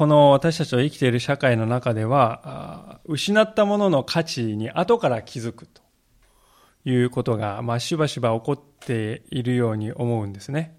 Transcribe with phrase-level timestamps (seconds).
[0.00, 5.82] この私たちの生きている社会の中では、失ったものの価値に後から気づくと
[6.86, 10.74] いうことが、まあ、しばしば起こっているように思うんですね。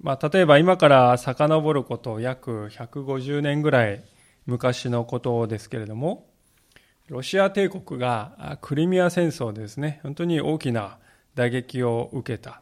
[0.00, 4.02] まあ、例えば今から遡ること約150年ぐらい
[4.46, 6.26] 昔のことですけれども、
[7.06, 10.98] ロシア帝国がクリミア戦争でですね、本当に大きな
[11.36, 12.61] 打撃を受けた。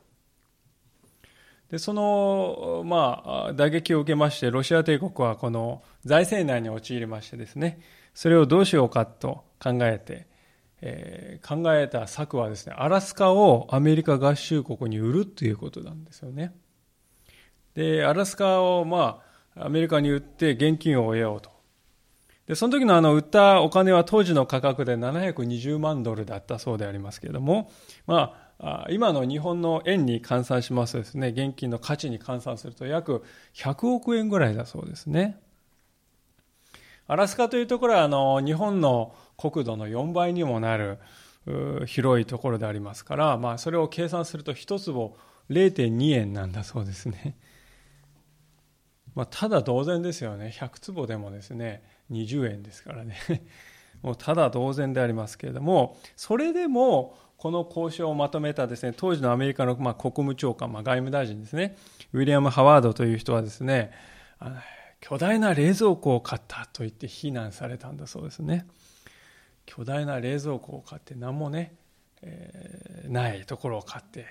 [1.71, 7.81] で、その、まあ、打撃を受けまして、ロシア帝国はこの財政難に陥りましてですね、
[8.13, 10.27] それをどうしようかと考えて、
[10.83, 16.55] えー、考えた策はですね、アラスカをアメリカ合衆国に売るということなんですよね。
[17.75, 19.23] で、アラスカを、ま
[19.55, 21.51] あ、アメリカに売って現金を得ようと。
[22.47, 27.71] で、その時のあの、売ったお金は当時の価格で720万ドルだったそうでありますけれども、
[28.07, 28.50] まあ、
[28.91, 35.41] 今の日本の円に換算しますとですね、現金の価値に換算すると約100億円ぐらいだそうですね。
[37.07, 40.99] アラスカというところはあの日本の国土の4倍にもなる
[41.87, 45.17] 広いところでありますから、まあ、それを計算すると1坪
[45.49, 47.37] 0.2円なんだそうですね。
[49.17, 50.55] まあ、ただ同然ですよね。
[50.57, 53.17] 100坪でもですね、20円ですからね。
[54.03, 61.75] もうただ同然でありますけれども、それでも、この交渉をまとめたですね、当時のアメリカの、ま、国務長官、まあ、外務大臣ですね、
[62.13, 63.93] ウィリアム・ハワードという人はですね、
[65.01, 68.67] 巨大な冷蔵庫を買ったと言って非難されたんだそうですね。
[69.65, 71.77] 巨大な冷蔵庫を買って何もね、
[72.21, 74.27] えー、ないところを買って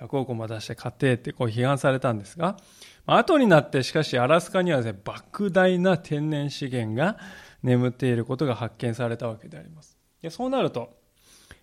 [0.00, 2.56] 100億も出して買ってってこう批判されたんですが、
[3.04, 7.18] 後になってしかしアラスカにはですね、莫大な天然資源が
[7.62, 9.98] 眠っていることが発見されたわけであります。
[10.22, 10.99] でそうなると、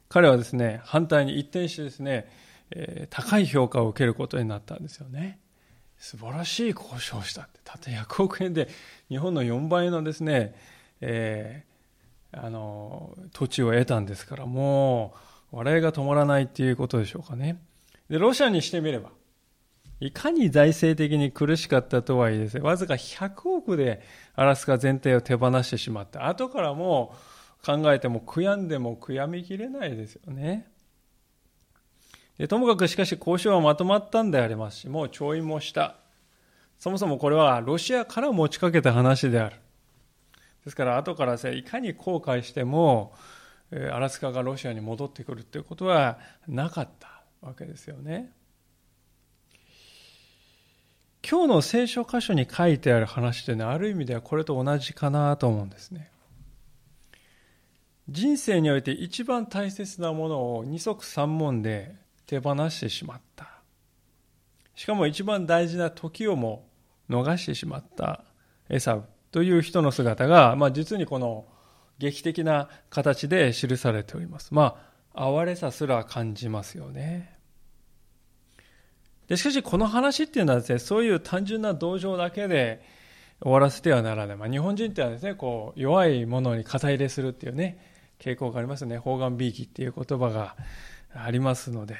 [0.09, 2.27] 彼はですね、反対に一転してですね、
[2.71, 5.39] えー、高い評価を受けることになったんですよね。
[5.97, 7.59] 素晴らしい交渉をしたって。
[7.63, 8.69] たった100億円で
[9.09, 10.55] 日本の4倍のですね、
[11.01, 15.13] えー、あの、土地を得たんですから、も
[15.51, 17.59] う、笑いが止まらないっていうことでしょうかね。
[18.09, 19.09] で、ロシアにしてみれば、
[19.99, 24.01] いかに財政的に苦しかったとはいえですね、わずか100億で
[24.35, 26.27] アラスカ全体を手放してしまった。
[26.27, 27.15] 後からも
[27.67, 30.71] 考えても悔やんでも悔やみきれないですよね。
[32.37, 35.97] でともかくしかし交渉はまとまったんでありますし、もう調印もした。
[36.79, 39.57] そもそもこれはロシアから持ちかけた話である。
[40.63, 43.13] ですから後からいかに後悔しても、
[43.71, 48.31] アラスカがロシアに戻ってくるということはなかったわけですよね。
[51.29, 56.09] 今日の聖書箇所に書いてある話というのはある意味ではこれと同じかなと思うんですね。
[58.09, 61.95] 人生において一番大切なものを二足三門で
[62.25, 63.49] 手放してしまった。
[64.75, 66.69] しかも一番大事な時をも
[67.09, 68.23] 逃してしまった
[68.69, 71.45] エサウという人の姿が、まあ、実にこの
[71.99, 74.53] 劇的な形で記されております。
[74.53, 74.77] ま
[75.13, 77.35] あ、哀れさすら感じますよね。
[79.27, 82.81] でしかしこの話っていうのはですね、そういう単純な同情だけで
[83.41, 84.37] 終わらせてはならない。
[84.37, 88.97] まあ、日本人ってはですね、こう、弱いものに肩入れするっていうね、傾向がありますね。
[88.97, 90.55] 方眼びいきっていう言葉が
[91.13, 91.95] ありますので。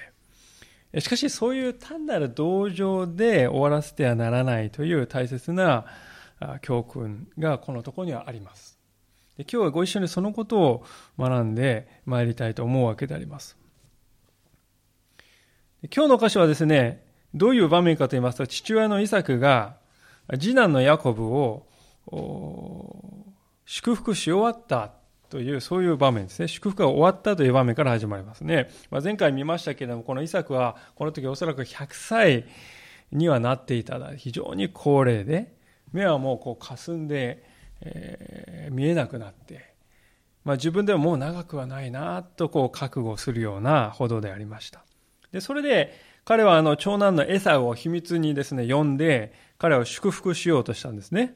[1.00, 5.86] しかしそういう単なる同情で終わらせてはならないという大切な
[6.62, 8.78] 教訓がこのところにはあります。
[9.38, 10.86] で今日はご一緒にそのことを
[11.20, 13.58] 学んでまいりたいと思うわけであります。
[15.94, 19.78] 今日の箇所はですね、どういう場面かと言いますと、父親のイサクが
[20.40, 21.68] 次男のヤコブを
[23.66, 24.94] 祝福し終わった
[25.30, 26.48] という、そういう場面ですね。
[26.48, 28.70] 祝福が終わったという場面から始まりますね。
[28.90, 32.46] まあ、前回見ましたけれども、このイサクは、この時おそらく100歳
[33.12, 35.54] にはなっていた非常に高齢で、
[35.92, 37.44] 目はもうこう霞んで、
[37.82, 39.74] えー、見えなくなって、
[40.44, 44.84] まあ、自分ではもう長くはないなとこう覚悟するようなほどでありました。
[45.32, 45.94] で、それで
[46.28, 51.36] 彼はあの長男のエサを秘密にですね、呼んで、彼を祝福しようとしたんですね。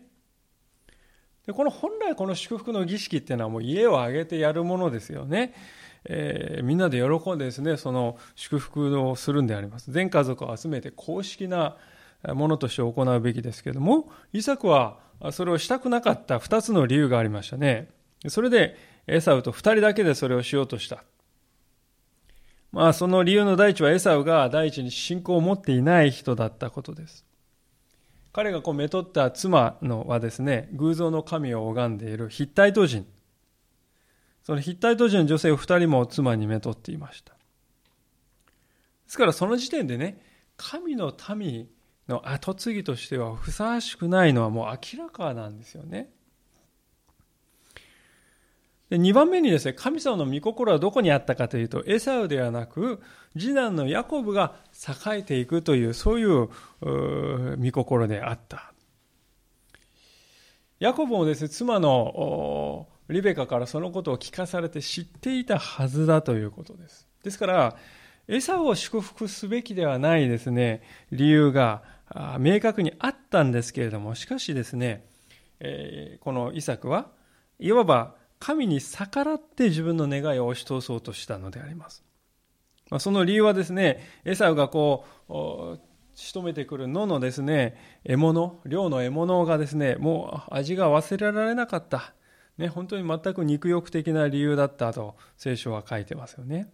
[1.46, 5.54] でこの本来この祝福の儀式っていうのはもう家を挙げてやるものですよね。
[6.06, 9.92] えー、みんなで喜んでですね、その祝福をするんであります。
[9.92, 11.78] 全家族を集めて公式な
[12.34, 15.00] ものとして行うべきですけれども、イサクは
[15.32, 17.90] それをしたくなかった二つの理由がありましたね。
[18.28, 18.76] それで
[19.08, 21.04] エサウと二人だけでそれをしようとした。
[22.72, 27.26] まあその理由の第一はエサウが第一に信仰を持っていない人だったことです。
[28.34, 33.06] 彼がこうめとった妻のはですね、偶像の神を拝んでいるヒッタイト人。
[34.44, 37.34] そのヒッタイト人の女性を2人も妻にめとっていました。
[37.34, 37.38] で
[39.08, 40.22] すからその時点でね、
[40.56, 41.68] 神の民
[42.08, 46.10] の跡継ぎとしてはふさわしくないのはもう明らかなんですよね。
[48.92, 53.02] で2番目にですね、神様の御心はどこにあったかというと、エサウではなく、
[53.40, 54.54] 次男のヤコブが
[55.06, 56.50] 栄えていくという、そういう
[57.58, 58.74] 御心であった。
[60.80, 67.08] ヤコブもですね、妻のリベカからそのことを聞かされて知っていたはずだということです。
[67.24, 67.78] ですから、
[68.28, 70.82] エサウを祝福すべきではないですね、
[71.14, 71.82] 理由が
[72.40, 75.06] 明確にあったんですけれども、しかしですね、
[75.62, 77.08] え、このイサクは
[77.58, 82.04] いわば神に逆らって自分の願いを押し通そうとしたのであります。
[82.90, 85.80] まあ、その理由はですね、エサウがこう、
[86.16, 92.14] 仕留めてくる野のですね、獲物、漁の獲物がですね、もう味が忘れられなかった。
[92.58, 96.72] ね、本当に全く肉欲的な理由だったと聖書は書いてますよね。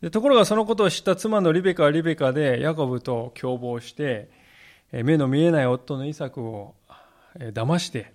[0.00, 4.30] でところがそのことを知った妻のリベカはリベカでヤコブと共謀して、
[4.90, 6.74] 目の見えない夫のイサクを
[7.36, 8.13] 騙して、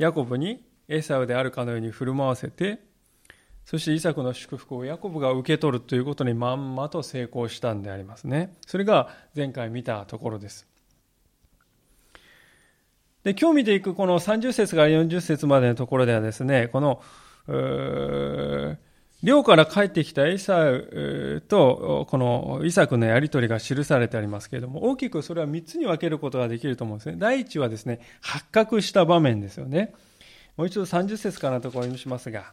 [0.00, 2.80] ヤコブにエサウであるかのように振る舞わせて、
[3.66, 8.56] そしてイサクの祝福をヤコブが受け取るということにまんまと成功したんでありますね。
[8.66, 10.66] それが前回見たところです。
[13.24, 17.02] で、今日見ていくこの30節から40節までのところではですね、この、
[19.22, 27.16] 寮から帰ってきたエサウとこのイサクのやり取りが記されてありますけれども、大きくそれは3つに分けることができると思うんですね。
[27.18, 29.92] 第一はですね、発覚した場面ですよね。
[30.56, 32.52] もう一度30節からのところにしますが、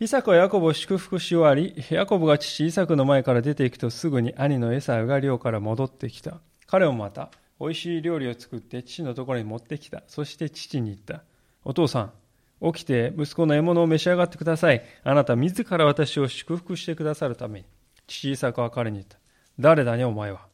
[0.00, 6.38] イサクはヤコブを祝福し終わり、ヤコブが父イサクの前から出ていくとすぐに兄のエサウが寮から戻ってきた。
[6.66, 7.30] 彼もまた、
[7.60, 10.02] 美味しい料理を作って父のところに持ってきた。
[10.06, 11.22] そして父に言った。
[11.62, 12.12] お父さん、
[12.62, 14.82] 起きて息子の獲物を召し上がってください。
[15.02, 17.66] あなた自ら私を祝福してくださるために。
[18.06, 19.18] 父イサクは彼に言った。
[19.58, 20.46] 誰だねお前は。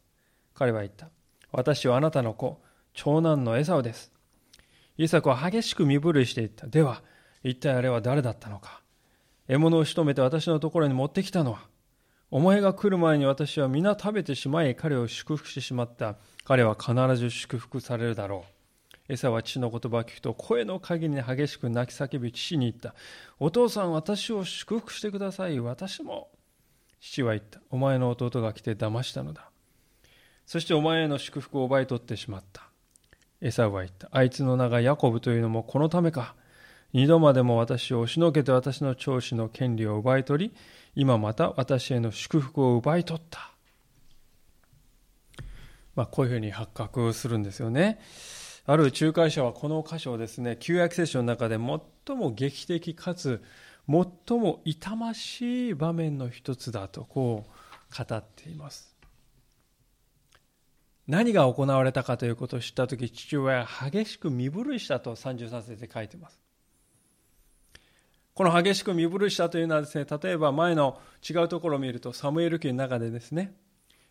[0.54, 1.08] 彼は言った。
[1.52, 2.62] 私はあなたの子、
[2.92, 4.12] 長男のエサウです。
[4.98, 6.66] イサクは激しく身震いしていった。
[6.66, 7.02] では、
[7.42, 8.82] 一体あれは誰だったのか。
[9.48, 11.60] 獲物を仕留めて私のところに持ってきたのは。
[12.30, 16.16] お前が来る前に私は皆食べてしまい彼を祝福してしまった。
[16.44, 18.55] 彼は必ず祝福されるだろう。
[19.08, 22.94] エサは父の言葉を聞くと声の限りに激しく泣き叫び父に言った。
[23.38, 25.60] お父さん私を祝福してください。
[25.60, 26.28] 私も。
[27.00, 27.60] 父は言った。
[27.70, 29.50] お前の弟が来て騙したのだ。
[30.44, 32.62] そしてお前への祝福を奪い取ってしまった。
[33.40, 34.08] エサは言った。
[34.10, 36.34] あいつの名がヤコブというのもこのためか。
[36.92, 40.54] 二度までも私を押しのけて私の長子の権利を奪い取り、
[40.94, 43.52] 今また私への祝福を奪い取った。
[45.94, 47.98] まあ、こういうふうに発覚するんですよね。
[48.68, 53.42] ある仲介者はこの箇所をですね、旧約聖書の中で最も劇的かつ
[53.88, 58.96] 最も痛ましい場面の一つだとこう語っています。
[61.06, 66.40] 何が行われたかということを知ったとき、父親は激しく身震いしたと33節で書いています。
[68.34, 73.54] この激しく身震いしたというのはですね、例えば前の違うところを見ると、サムエル記の中でですね、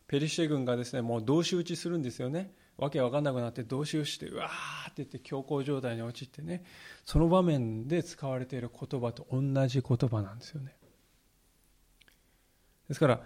[0.07, 2.53] ペリシテ軍がですね、もう同士討ちするんですよね。
[2.77, 6.63] わけわかんなくなって動詞をしてうわーって言って強行状態に陥ってね
[7.05, 10.75] その場面で使われている言葉と同じ言葉なんですよね。
[12.87, 13.21] ですから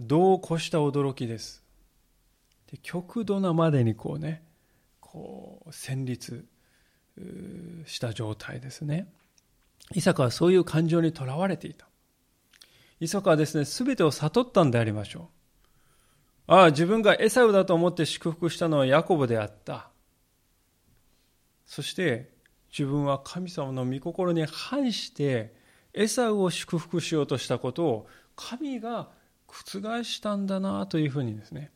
[0.00, 1.62] どう越した驚きです。
[2.70, 4.42] で極度なまでにこうね
[5.00, 6.44] こう戦慄
[7.86, 9.06] した状態ですね。
[9.94, 11.86] イサクはそういう感情にとらわれていた。
[13.00, 15.41] イサクはですね全てを悟ったんでありましょう。
[16.46, 19.88] ああ、自分がエサウだと思って祝福したのはヤコブであった。
[21.64, 22.30] そして
[22.70, 25.54] 自分は神様の御心に反して
[25.94, 28.06] エサウを祝福しようとしたことを
[28.36, 29.08] 神が
[29.46, 31.70] 覆したんだなというふうにですね、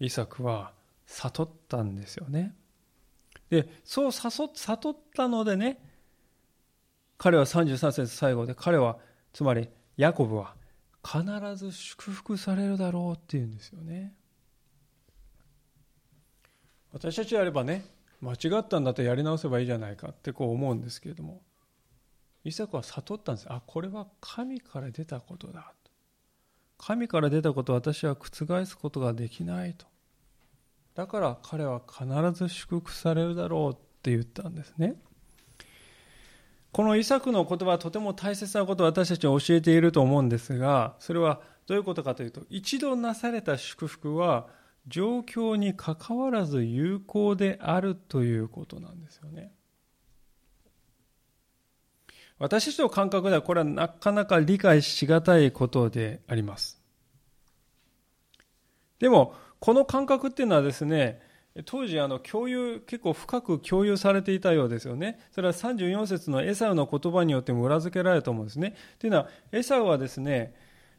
[0.00, 0.72] イサクは
[1.06, 2.54] 悟ったんですよね。
[3.50, 5.80] で、そう悟ったのでね、
[7.16, 8.98] 彼は33節最後で彼は、
[9.32, 10.54] つまりヤコブは
[11.04, 11.22] 必
[11.56, 14.14] ず祝福されるだろうっていうんですよね。
[16.92, 17.84] 私たちやればね
[18.20, 21.42] 間違ったんだとやり直せばいいじゃないかってこう思うんですけれども
[22.44, 23.46] イサクは悟ったんです。
[23.50, 25.90] あこれは神から出たことだと。
[26.78, 29.86] 神から出たことを私は覆すことができないと。
[30.94, 35.00] だから彼は必ず祝福されるだろうって言ったんですね。
[36.72, 44.46] このイサクの言葉はとても大切なことを私たちに教えていると思うんですが、それはどういうことかというと、一度なされた祝福は
[44.86, 49.52] 状況にかかわらず有効であるということなんですよね。
[52.38, 56.80] 私たちの感覚ではこれはなかなか理解しがたいことであります。
[58.98, 61.20] でも、この感覚っていうのはですね、
[61.64, 65.18] 当時あの共有結構深く共有されていたようですよね。
[65.32, 68.76] それは34節のエサウの言葉によっても裏付けられると思うんですね。
[68.98, 70.54] というのはエサウはですね、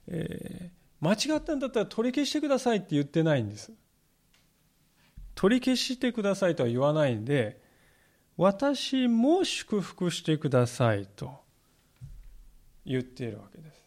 [0.07, 3.71] えー、間違ったんだったら取り消してくださいって言ってないんです。
[5.35, 7.61] 取り消してくださいとは言わないんで、
[8.35, 11.39] 私も祝福してくださいと
[12.85, 13.79] 言っているわけです。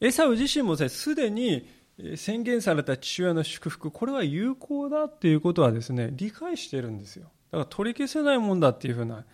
[0.00, 1.68] エサウ自身もすでに
[2.16, 7.30] 宣言された父親の祝福、これは有効だっていうことはですね、理解してるんですよ。
[7.50, 9.24] だから取り消せないもんだっていうふうな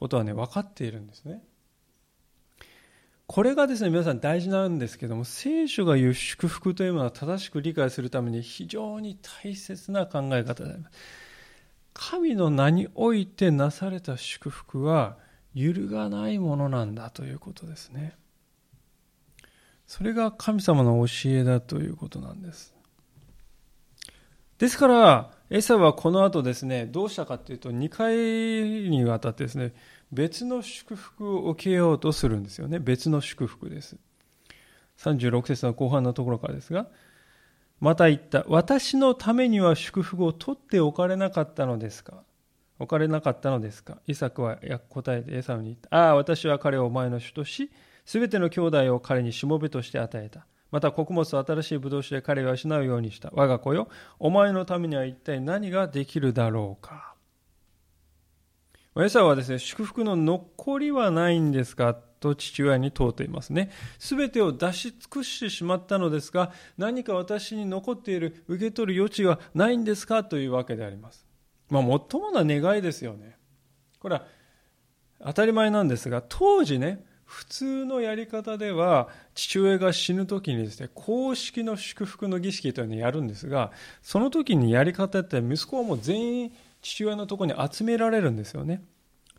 [0.00, 1.42] ことはね、分かっているんですね。
[3.26, 10.96] これがですね、皆さん大事なんですけども、聖書が言う祝福というものは正しく理解するために非常に大切な考え方であります。
[11.92, 15.18] 神の名においてなされた祝福は
[15.54, 18.16] 揺るがないものなんだということですね。
[19.86, 22.74] それが神様の教えだということなんです。
[24.58, 28.16] ですから、エサはこの後ですね、どうしたかというと、2回
[28.90, 29.74] にわたってですね、
[30.12, 32.78] 別の祝福を受けようとするんですよね。
[32.78, 33.96] 別の祝福です。
[34.98, 36.88] 36節の後半のところからですが、
[37.80, 38.44] また言った。
[38.48, 42.22] 私のためには祝福を取っておかれなかったのですか？
[42.78, 43.98] 置かれなかったのですか？
[44.06, 45.94] イサクは答えてエサウに言った。
[45.94, 47.70] ああ、私は彼をお前の主とし、
[48.06, 50.46] すべての兄弟を彼にしもべとして与えた。
[50.70, 53.30] また穀物を新しいブドウ酒で彼を養うようにした。
[53.34, 57.14] 我が子よ、お前のためには一体何ができるだろうか。
[58.98, 63.70] エサはですね、祝福の残りはないんですかと父親に問うていますね。
[63.98, 71.26] すべてを出し尽くしてしまったのですが、何か私に残っている受け取る余地はないんですかというわけであります。
[71.68, 73.36] まあ、最もな願いですよね。
[73.98, 74.26] これは
[75.20, 86.52] 当たり前なんですが、当時ね、普通のやり方では父親が死ぬ時にですね公式の祝福の儀式というのをやるんですがその時にやり方って息子はもう全員
[86.82, 88.82] 父親のところに集められるんですよね。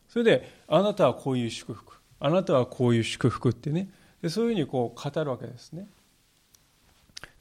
[0.09, 3.89] それであなたはこういう祝福あなたはこういう祝福ってね
[4.21, 5.87] でそういうふうにこう語るわけですね。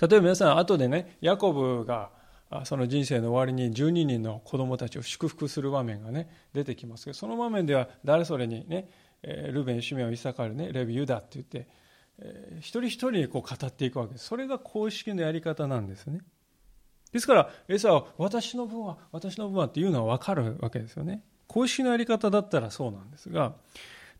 [0.00, 2.10] 例えば皆さん後でねヤコブが
[2.64, 8.88] その人生の終わりに12人の子供たちを祝福する場面がね出てきますけどその場面では誰それにね
[9.26, 11.68] ルベン、シメオ、イサカルね、レビ、ユダって言って、
[12.60, 14.26] 一人一人にこう語っていくわけです。
[14.26, 16.20] それが公式のやり方なんですね。
[17.12, 21.24] ですから、エサは私の分は、私の分はっていうのは分かるわけですよね。
[21.46, 23.56] 公式のやり方だったらそうなんですが、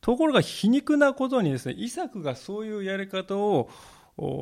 [0.01, 3.69] ところが皮肉なことにですね、イサクがそういうやり方を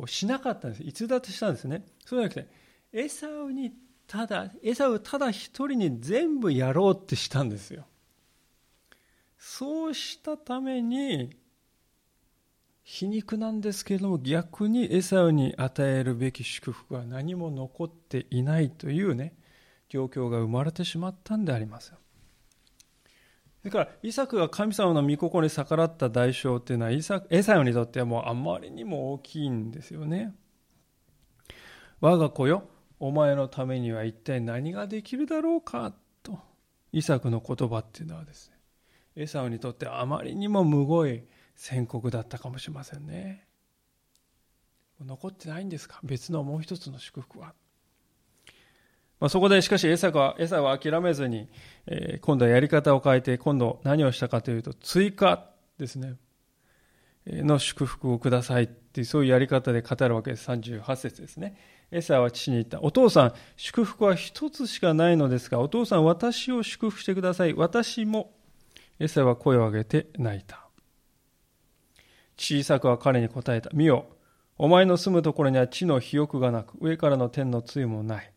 [0.07, 0.83] しなかったんです。
[0.83, 1.85] 逸脱したんですね。
[2.05, 2.47] そうじゃなくて、
[2.93, 3.73] エサウに
[4.07, 7.85] ただ、エサウただ一人に全部やろうってしたんですよ。
[9.47, 11.29] そうしたために
[12.83, 19.35] 皮肉なんですけれども逆にエサウに与えるべき祝福は何も残っていないというね
[19.87, 21.93] 状況が生まれてしまったんであります
[23.63, 30.33] だからイサクが神様の御心に逆らった代償っていうのはイサエサウにとってはもうあまりにも大きいんですよね。
[32.01, 32.67] 我が子よ
[32.99, 36.39] お前のためには一体何ができるだろうかと
[36.91, 38.54] イサクの言葉っていうのはですね
[39.15, 41.23] エサウにとってあまりにもむごい
[41.55, 43.47] 宣告だったかもしれませんね。
[45.03, 45.99] 残ってないんですか？
[46.03, 47.53] 別のもう一つの祝福は、
[49.19, 51.49] まあ、そこでしかしエサはエサは諦めずに、
[51.87, 56.15] えー、今度はやり方を変えて今度何をしたかというと追加ですね。
[57.27, 60.49] の祝福をくださいっていうそういうやり方で語るわけです。
[60.49, 61.57] 38節ですね。
[61.91, 62.81] エサは父に言った。
[62.81, 67.53] お父さん祝福は一つしかないのですがお父さん私を祝福してください。
[67.53, 68.31] 私も
[68.99, 70.67] エサは声を上げて泣いた。
[72.37, 73.69] 小さくは彼に答えた。
[73.73, 74.07] 見よ、
[74.57, 78.31] お前の住むところには地の肥沃がなく、上からの天の露もない。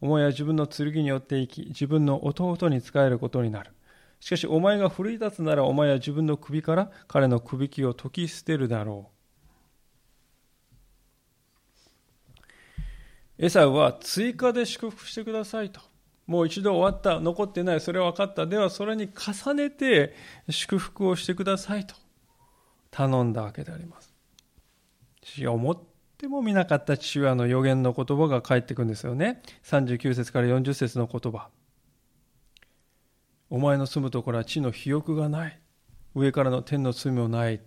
[0.00, 3.72] お前は自分の剣によって生き、自分の弟に仕えることになる。
[4.20, 9.14] しかし、お前が奮い立つなら、お前は自分の首から彼の首輝を解き捨てるだろう。
[13.38, 15.80] エサウは追加で祝福してくださいと。
[16.26, 18.46] もう一度終わった、残ってない、それは分かった。
[18.46, 20.14] ではそれに重ねて
[20.48, 21.94] 祝福をしてくださいと
[22.90, 24.14] 頼んだわけであります。
[25.46, 25.78] 思っ
[26.18, 29.42] ても見なかった父親の予言の言葉が返ってくるんですよね。
[29.64, 31.48] 39節から40節の言葉。
[33.50, 35.60] お前の住むところは地の肥沃がない。
[36.14, 37.60] 上からの天の罪もない。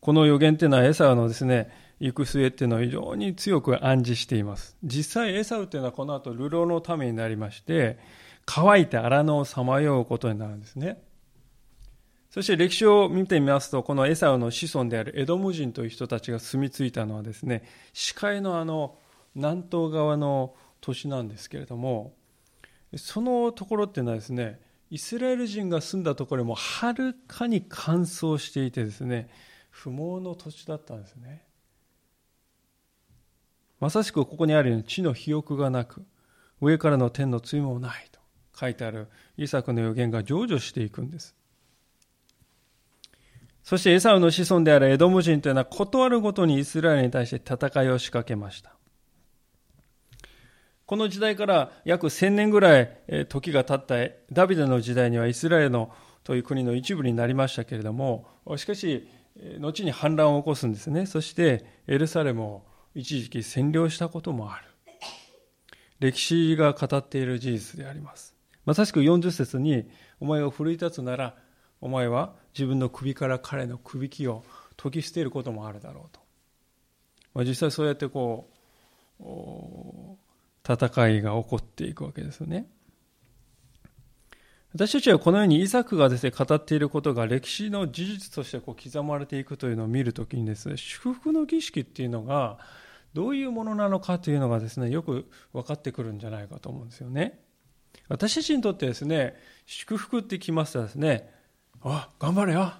[0.00, 1.70] この予言っていうのはエサのですね、
[2.02, 4.76] 行く末っていうのを非常に強く暗示しています。
[4.82, 7.98] 実際エサウっていうのはこの後流浪のためになりまして、
[8.44, 11.00] 乾いて荒野をさまようことになるんですね。
[12.30, 18.96] そして歴史を見てみますと、このエサウの子孫であるエドム人という人たちが住み着いたのはですね、視界のあの
[19.34, 22.14] 南東側の都市なんですけれども、
[22.96, 29.28] そのところっていうのはですね、イスラエル人が住んだところもはるかに乾燥していてですね、
[29.70, 31.44] 不毛の土地だったんですね。
[33.82, 36.04] まさしくここにあるように地の肥沃がなく、
[36.60, 38.20] 上からの天の露もないと
[38.54, 41.34] 書いてあるイサクの予言が成就していくんです。
[43.64, 48.72] そしてエサウの子孫であるエドム人というのは断るごとにイスラエルに対して戦いを仕掛けました。
[50.86, 52.98] この時代から約1000年ぐらい
[53.28, 59.08] 時が経ったダビデの時代にはイスラエルのという国の一部になりましたけれども、しかし、
[59.58, 61.06] 後に反乱を起こすんですね。
[61.06, 64.66] そしてエルサレムを一時期占領したこともある。
[65.98, 68.34] 歴史が語っている事実であります。
[68.64, 69.88] まさしく40節に、
[70.20, 71.36] お前が奮い立つなら、
[71.80, 74.44] お前は自分の首から彼の首輝を
[74.76, 76.20] 解き捨てることもあるだろうと。
[77.34, 78.50] まあ、実際そうやってこ
[79.20, 80.12] う、
[80.64, 82.66] 戦いが起こっていくわけですよね。
[84.74, 92.58] 私たちはこのようにイサクがですね、語っていることが歴史の事実としてこう刻まれていくというのを見るときにですね、祝福の儀式っていうのが
[93.14, 97.40] どういうものなのかというのがですね、よく分かってくるんじゃないかと思うんですよね。
[98.08, 99.34] 私たちにとってですね、
[99.66, 101.30] 祝福ってきますとですね、
[101.82, 102.72] あ、頑張れよ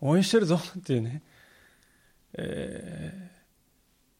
[0.00, 1.22] 応援してるぞっていうね、
[2.34, 3.30] え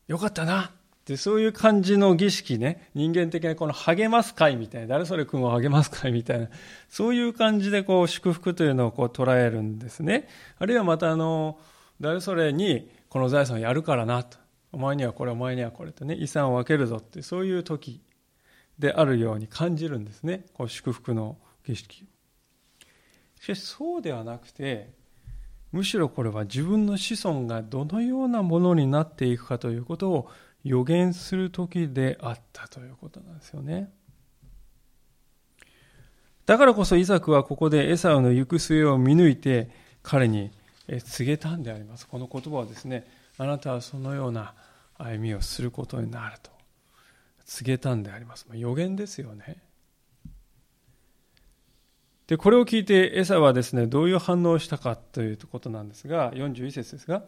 [0.08, 0.70] ー、よかったなっ
[1.04, 6.48] てそういう感じの儀式ね、人間的なこの励ます会みたいな、誰それ君を励ます会みたいな、
[6.88, 10.28] そういう感じでこう祝福というのをこう捉えるんですね。
[10.58, 11.58] あるいはまたあの、
[12.00, 14.38] 誰それにこの財産をやるからなと。
[14.72, 18.00] お前にはこれ、お前にはこれとね、遺産を分けるぞって、そういう時
[18.78, 20.44] であるように感じるんですね。
[20.54, 22.06] こう祝福の儀式。
[23.40, 24.90] しかしそうではなくて、
[25.72, 30.30] むしろこれは自分の子孫がどのようなものになっていくかということを
[30.64, 33.90] 予言する時であったということなんですよね。
[36.46, 39.70] だからこそイザクはここでエサウの行く末を見抜いて
[40.02, 40.50] 彼に
[40.88, 42.06] 告げたんであります。
[42.08, 43.06] この言葉はですね、
[43.38, 44.54] あなたはそのような
[44.98, 46.50] 歩みをすることになると
[47.46, 48.46] 告げたんであります。
[48.52, 49.62] 予言ですよね。
[52.26, 57.22] で、これを聞いてエサはですね、どういう反応をしたかということなんですが、41節ですが、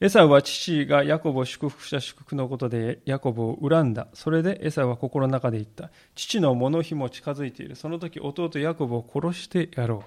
[0.00, 4.08] エサは父がヤコブを祝福した祝福のことでヤコブを恨んだ。
[4.14, 5.90] それでエサは心の中で言った。
[6.14, 7.76] 父の物日も近づいている。
[7.76, 10.04] その時弟ヤコブを殺してやろ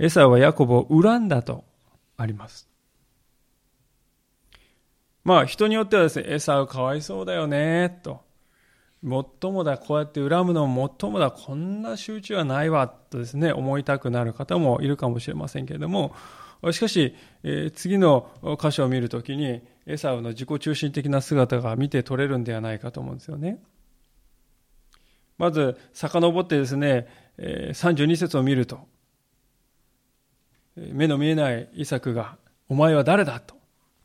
[0.00, 0.04] う。
[0.04, 1.64] エサはヤコブを恨んだと
[2.16, 2.67] あります。
[5.28, 8.22] まあ人によってはですね、エサはかわいそうだよね、と。
[9.02, 16.14] もっともだ、こうやって恨むのももっともだ、こんな集中はないわ、とですね、思いたくなる方もいるかもしれませんけれども、
[16.72, 23.62] しかし、え、次の箇所を見るときに、エサウの自己中心的な姿が見て取れるんではないかと思うんですよね。
[25.36, 28.80] まず、遡ってですね、え、32節を見ると、
[30.74, 32.38] 目の見えないイサクが、
[32.70, 33.57] お前は誰だと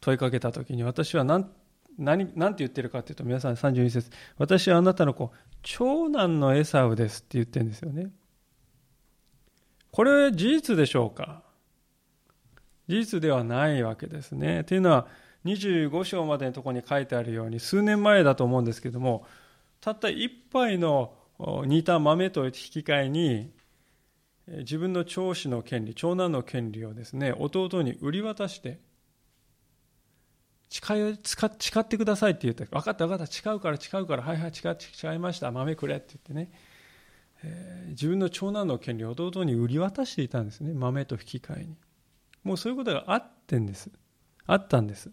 [0.03, 1.49] 問いかけたときに、私は何
[1.97, 8.11] 何何て言ってるかというと皆さん32節私はあなたの子長男のエサウですって言ってるんですよね。
[9.91, 11.43] これ事実でしょうか？
[12.87, 14.63] 事実ではないわけですね。
[14.63, 15.07] というのは
[15.45, 19.25] 25章までのところに書いてあるように数年前だと思うんですけども
[19.79, 21.13] たった一杯の
[21.65, 23.51] 煮た豆と引き換えに
[24.47, 28.79] 自分の長子の権利長男の権利をですね弟に売り渡して
[30.73, 31.47] 誓い誓
[31.79, 33.31] ってくださいって言って分かった分かった。
[33.31, 34.23] 誓うから誓うから。
[34.23, 35.51] はいはい誓誓いました。
[35.51, 36.51] 豆くれって言ってね、
[37.43, 40.73] えー、自分の長男の権利を弟に売り渡していたんですね。
[40.73, 41.77] 豆と引き換えに。
[42.43, 43.91] もうそういうことがあってんです。
[44.47, 45.11] あったんです。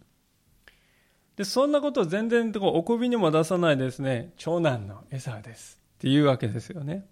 [1.37, 4.33] でそんなことを全然お首にも出さないですね。
[4.39, 5.79] 長男のエサです。
[5.99, 7.07] っていうわけですよね。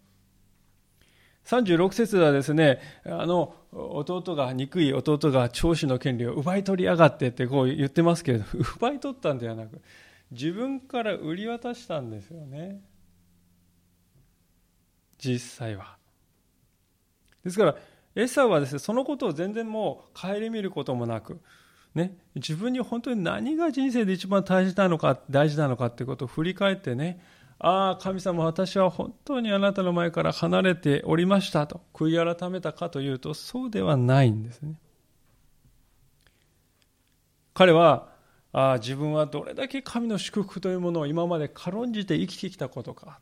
[1.45, 8.45] 36節ではですね、あの、弟が、憎い弟が長子の権利を奪い取りやがってってこう言ってますけれど、
[8.77, 9.81] 奪い取ったんではなく、
[10.31, 12.81] 自分から売り渡したんですよね。
[15.19, 15.97] 実際は。
[17.45, 17.77] ですから、
[18.15, 21.41] エサはですね、そのことを全然もう顧みることもなく、
[21.95, 27.21] ね、自分に本当に何が人生で一番大事なのか、大事なのかってことを振り返ってね、
[27.61, 34.79] ああ、神様、私は本当にあなたの前から離れておりましたと、悔い改めたかというと、そうではないんですね。
[37.55, 38.09] 彼は、
[38.53, 43.19] ああ、自分はどれだけ神の祝福というものを今まで軽んじて生きてきたことか。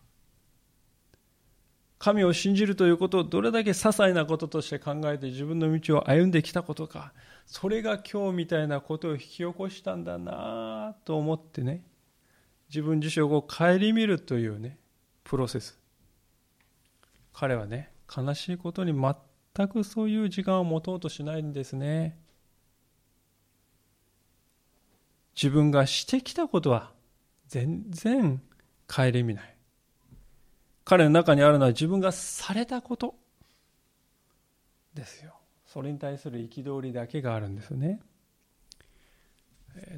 [1.99, 7.15] 神を信じるということをどれだけ些細なこととして考えて自分の道を歩んできたことか、
[7.47, 11.83] それが今日みたいなことを引き起こしたんだなと思ってね、
[12.69, 14.79] 自分自身を顧みるというね、
[15.25, 15.79] プロセス。
[17.33, 22.19] 彼はね、悲しいことに全くそういう時間を持とうとしないんですね。
[25.35, 26.93] 自分がしてきたことは
[27.49, 28.41] 全然
[28.89, 29.57] 顧みない。
[30.85, 33.17] 彼の中にあるのは自分がされたこと
[34.95, 35.35] ですよ。
[35.67, 38.01] それに対する憤りだけがあるんですね。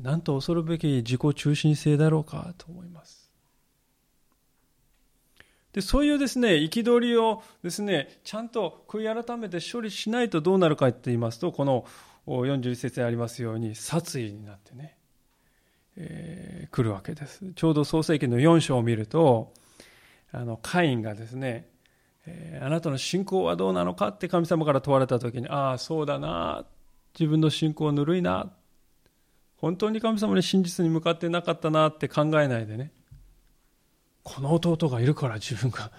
[0.01, 3.31] なんと恐るべき自己中心性だろうかと思います。
[5.73, 11.85] でそういうですね憤りをですねちゃんと悔い改めて処理しないとどうなるかって言いますとこの
[12.27, 14.97] 41節にありますように殺意になってね、
[15.97, 17.53] えー、来るわけです。
[17.55, 19.53] ちょうど創世記の4章を見ると
[20.33, 21.69] あのカインがですね、
[22.27, 26.67] え、あなたの信仰はどうなのかって神様から問われた時にああそうだな
[27.19, 28.51] 自分の信仰ぬるいな
[29.61, 32.93] 本当に神様に真実に向かってなかったなって考えないでね。
[34.23, 35.91] この弟がいるから自分が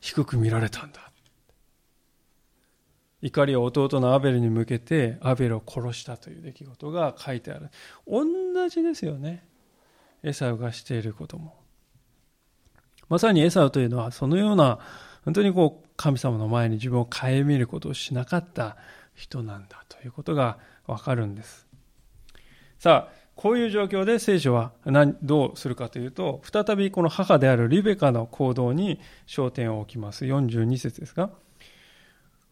[0.00, 1.10] 低く見られたんだ。
[3.22, 7.70] 怒りを弟のアベルに向けてアベルを殺したという出来事が書いてある。
[8.06, 8.24] 同
[8.68, 9.46] じですよね。
[10.22, 11.56] エサウがしていることも。
[13.08, 14.78] まさにエサウというのはそのような
[15.24, 18.76] 本当にこう神様の前に自分を顧みることをしなかった
[19.14, 21.71] 人なんだということがわかるんです。
[22.82, 30.24] さあこういう状況で聖書は何どうするかというと、再びこの母であるリベカの行動に焦点を置きます。
[30.24, 31.30] 42節ですが、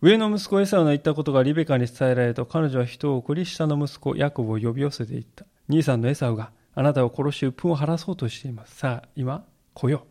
[0.01, 5.47] 上の息子エサウの言ったことがリベカに伝えられると、彼女は人を送り、下の息子ヤコブを呼び寄せていった。
[5.69, 8.77] 兄さんのエサウがあなたを殺し、鬱憤を晴らそうとしています。
[8.77, 10.07] さあ、今、来よ。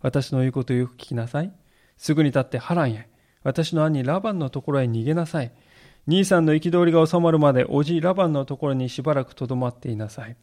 [0.00, 1.50] 私の言うことをよく聞きなさい。
[1.96, 3.08] すぐに立ってハランへ。
[3.42, 5.50] 私の兄ラバンのところへ逃げなさい。
[6.08, 10.36] 兄さんの憤りが収まるまで、おじラバンのところにしばらくとどまっていなさい。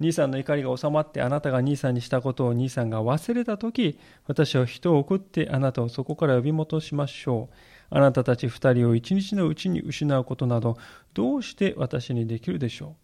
[0.00, 7.54] 兄さんの怒りが収まってあなたが兄さんにしたことを兄さんが忘れたとき、私は人を送ってあなたをそこから呼び戻しましょう。
[7.88, 10.76] あなたたち二人を一日のうちに失うことなど、
[11.14, 12.96] どうして私にできるでしょ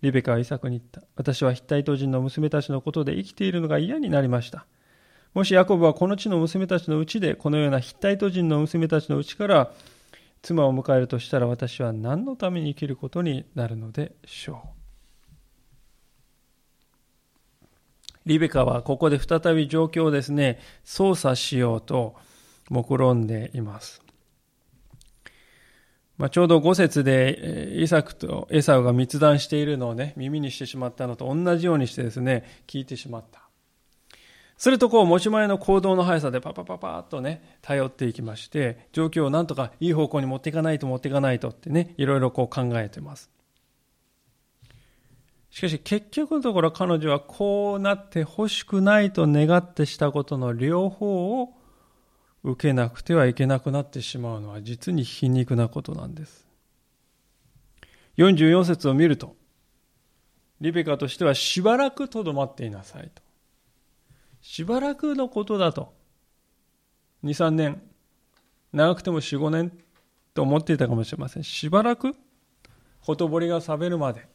[0.00, 0.04] う。
[0.04, 1.02] リベカはイサクに言った。
[1.14, 4.66] 私はヒッタイト人の娘たちのことで生きているのが嫌になりました。
[5.34, 9.72] もしヤコブはこの地の娘たちのうちで、このようなヒッタイト人の娘たちのうちから
[10.44, 14.68] 妻を迎えるとしたら私は何のために生きることになるのでしょう？
[18.26, 22.14] リベカはここで再び状況をですね、操作しようと
[22.68, 24.02] 目論んでいます。
[26.16, 33.43] まあ、ちょうど5節でイサクとエサウが密談しているのをね、耳にしてしまったのと同じようにしてですね、聞いてしまった。
[34.56, 43.30] するとこう持ち前の行動の速さでパパパパッとね頼っていきまして状況をなんとかいい方向に持っていかないと持っていかないとってねいろいろこう考えてます。
[45.50, 51.54] しかし結局のところ彼女はこうなって欲しくないと願ってしたことの両方を
[52.42, 56.46] 受けなくてはいけなくなってしまうのは実に皮肉なことなんです。
[58.16, 59.36] 44節を見ると
[60.60, 63.23] リベカとしてはしばらくとどまっていなさいと。
[64.44, 65.94] しばらくのことだと。
[67.24, 67.82] 2、3年、
[68.74, 69.72] 長くても4、5年
[70.34, 71.44] と思っていたかもしれません。
[71.44, 72.14] しばらく、
[73.00, 74.28] ほとぼりが冷めるまで、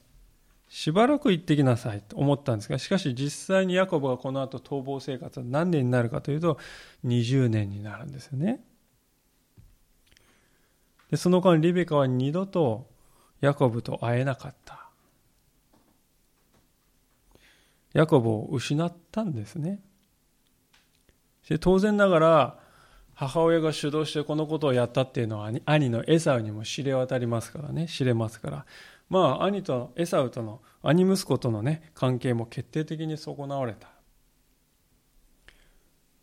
[0.68, 6.58] しばらく行ってきなさいと思ったんですが、しかし実際にヤコブがこの後逃亡生活は何年になるかというと、
[7.06, 8.64] 20年になるんですよね。
[11.12, 12.90] でその間、リベカは二度と
[13.42, 14.90] ヤコブと会えなかった。
[17.94, 19.84] ヤコブを失ったんですね。
[21.50, 22.60] で当然ながら
[23.16, 27.88] 母親が主導してこのことをやったっていうのは兄のエサウにも知れ渡りますからね。
[27.88, 28.66] 知れますから。
[29.10, 33.90] まあ兄とエサウとの兄息子とのね関係も決定的に損なわれた。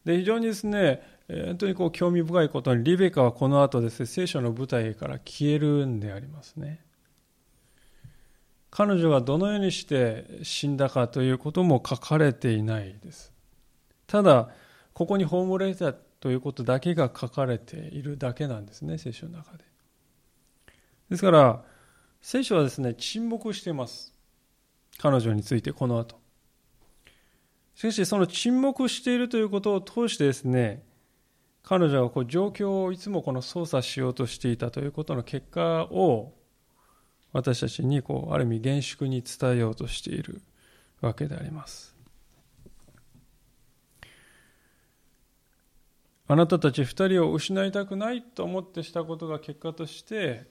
[0.05, 6.81] で非常にですね本当にこう興味深いことにリベカはこの後ですね聖書の舞台から消えるんでありますね。
[8.71, 13.33] 彼女がどのようにして死んだかということも書かれていないです。
[14.07, 14.51] ただ
[14.97, 19.65] ここに葬られたということだけが書かれているだけなんですね聖書の中で。
[21.11, 21.63] ですから
[22.23, 24.15] 聖書はですね沈黙しています。
[24.97, 26.19] 彼女についてこの後。
[27.75, 30.83] しかしその沈黙しているということを通してですね
[31.63, 36.33] 彼女はこう状況をいつもこの操作しようとしていたということの結果を
[37.35, 40.41] 私たちにこうある意味厳粛に伝えようとしている
[41.03, 41.96] わけであります。
[46.29, 50.47] あなたたち二人を失いたくないと思ってしたことが結果として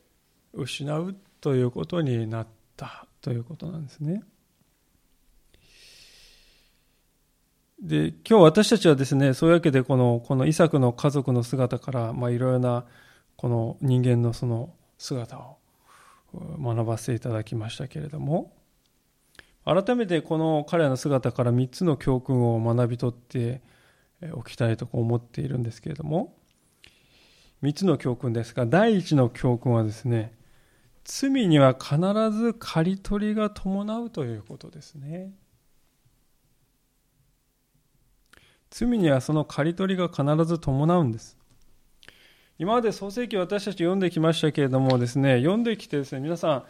[0.54, 4.24] 失うということになったということなんですね。
[7.82, 12.86] で今日私たちはですねそういうわけでこのこのイサクの家族の姿からまあいろいろな
[13.36, 15.58] この人間のその姿を
[16.34, 18.54] 学ばせていただきましたけれども
[19.66, 23.62] 改めてこの彼らの姿から3つの教訓を学び取って
[24.34, 26.36] おきたいと思っているんですけれども
[27.64, 30.34] 3つの教訓ですが第1の教訓はですね
[31.06, 31.98] 罪には必
[32.32, 35.32] ず刈り取りが伴うということですね。
[38.72, 41.38] 罪にはその刈り取りが必ず伴うんです。
[42.58, 46.64] 今まで創世記私たち読んできましたけれどもですね読んできてですね皆さん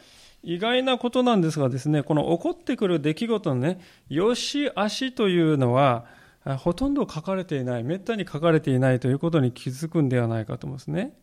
[0.43, 3.79] 意外なことなんですがですねこの起こってくる出来事のね
[4.09, 6.05] よし悪しというのは
[6.45, 11.17] ほとんど書かれていないめったに書かれていないということに気づくんではないかと思うんですね。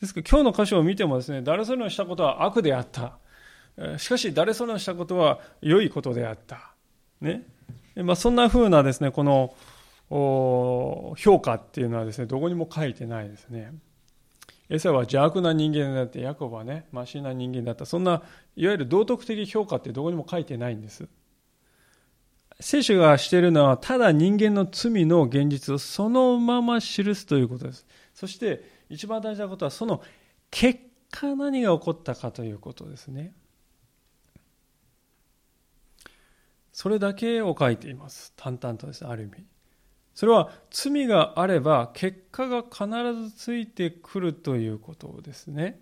[0.00, 3.18] ですから今日の箇所を見てもですね誰それのしたことは悪であった。
[3.98, 6.74] しかし誰それのしたことは良いことであった。
[7.20, 7.44] ね。
[7.96, 9.54] まあ、そんなふうなですねこの
[10.10, 13.72] 評価っていうのはですねどこにも書いてないですね。
[14.68, 17.86] エサは邪悪な人間だってヤコブはねマシな人間だった。
[17.86, 18.22] そんな
[18.54, 21.08] いわゆる道徳的評価ってどこにも書いてないんです。
[22.58, 27.86] 聖書がしているのはただ人間の罪の現実をそのまま記すということです。
[28.14, 30.02] そして一番大事なことはその
[30.50, 33.34] 結果何が起こったかということですね。
[36.72, 38.32] それだけを書いています。
[38.36, 39.06] 淡々とです。
[39.06, 39.44] ある意味。
[40.14, 42.86] それは罪があれば結果が必
[43.22, 45.80] ずついてくるということですね。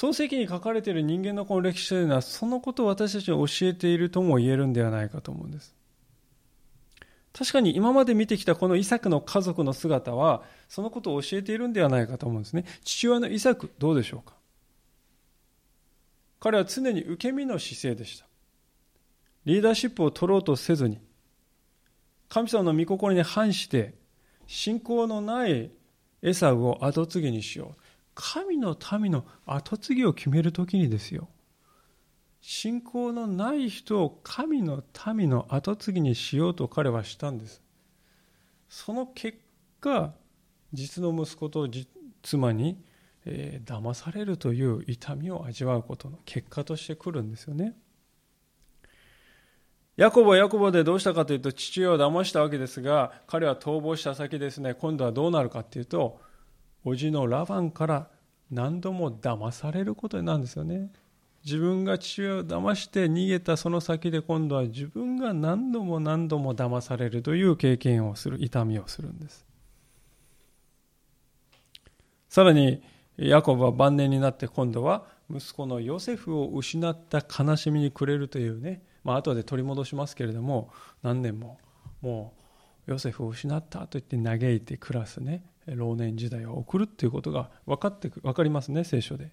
[0.00, 5.74] 創世記に書かれている人間のこの歴史というのはそのことを私たちに教えているとも言えるんではないかと思うんです。
[7.32, 12.64] 確かに今まで見てきたこのイサクの家族の姿はそのことを教えているんではないかと思うんですね。
[12.84, 14.36] 父親のイサクどうでしょうか？
[16.38, 18.26] 彼は常に受け身の姿勢でした。
[19.46, 21.00] リーダーシップを取ろうとせずに
[22.28, 23.94] 神様の御心に反して
[24.46, 25.72] 信仰のない
[26.22, 27.82] エサウを後継ぎにしよう。
[28.20, 31.28] 神の民の後継ぎを決めるときにですよ。
[32.40, 34.82] 信仰のない人を神の
[35.14, 37.62] 民の後継ぎにしようと彼はしたんです。
[38.68, 39.38] その結
[39.80, 40.14] 果、
[40.72, 41.68] 実の息子と
[42.22, 42.82] 妻に、
[43.24, 47.76] えー、騙されるという痛みを味わうことの結果としてくるんですよね。
[49.96, 56.20] ヤコブはヤコブでどうしたかというと父親を騙したわけですが彼は逃亡した先ですね今度はどうなるかというと
[56.94, 58.08] 叔父のラバンから
[58.50, 60.90] 何度も騙されることになるんですよね。
[61.44, 69.46] 自分が父親を騙して逃げたその先で今度は自分が何度も何度も騙されるという経験をする痛みをするんです。
[72.28, 72.82] さらに
[73.16, 78.82] ヤコブは晩年になって今度は息子のヨセフを失った悲しみに暮れるというね。
[79.04, 80.70] まあ後で取り戻しますけれども
[81.02, 81.58] 何年も
[82.00, 82.34] も
[82.86, 85.44] うヨセフを失ったと言って嘆いて暮らすね。
[85.76, 89.30] 老年時代を送るっていうことが分かって分かりますね聖書で。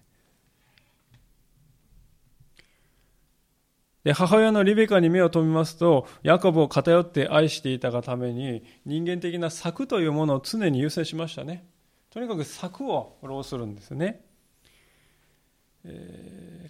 [4.04, 11.66] で母親のリベカに目を留めますとヤコブを偏って愛していたがために人間的な策というものを常に優先しましたね。
[12.10, 14.24] とにかく策を浪するんですね。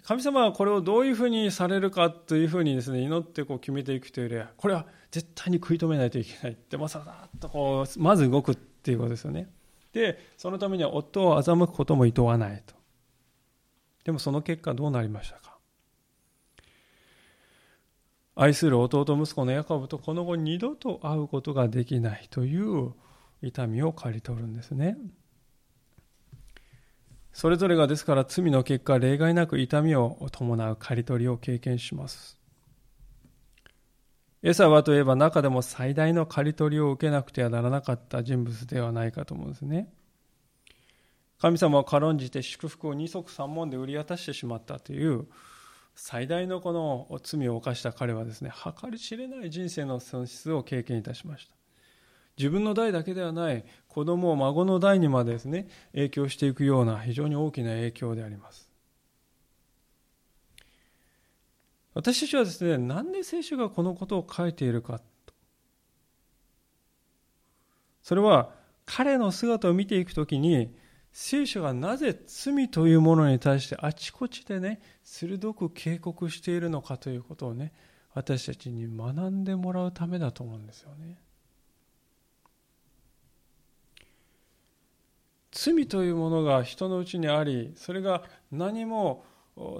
[0.03, 9.49] 神様はこれをどういうふうにされるかというふうにですね祈ってこう決めていくというよりはこれは絶対に食い止めないといけないってまささっとこうまず動くっていうことですよね。
[9.97, 12.75] でそのためには夫を欺くことも厭わないと
[14.03, 15.57] でもその結果どうなりましたか？
[18.35, 22.93] 愛する弟息子のヤコブとこの後二度と会うことができないという
[23.41, 24.95] 痛みを刈り取るんですね。
[27.33, 32.36] それぞれがですから罪の結果、例外なく痛みを伴う刈り取りを経験します。
[34.43, 39.91] エサはといえば中でも最大の刈り取りを受けなくてはならなかった人物ではないかと思うんですね。
[41.39, 45.27] 神様を軽んじて祝福を二足三門で売り渡してしまったという
[45.95, 51.57] 最大のこの罪を犯した彼はですね、計り知れない人生の損失を経験いたしました。
[52.37, 58.66] 自分の代だけではない子供孫の代にまでですね影響していくような非常に大きな影響であります
[61.97, 65.01] 私たちはですねなんで聖書がこのことを書いているか
[68.03, 68.51] それは
[68.85, 70.75] 彼の姿を見ていくときに
[71.11, 77.73] 聖書がなぜ罪というものに対してあちこちでね鋭く警告しているのかということをね
[78.13, 81.17] 私たちに学んでもらうためだと思うんですよね。
[85.51, 89.25] 罪というものが人のうちにありそれが何も